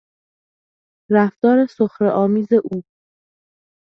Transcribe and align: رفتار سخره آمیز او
رفتار 1.11 1.65
سخره 1.65 2.11
آمیز 2.11 2.47
او 2.63 2.83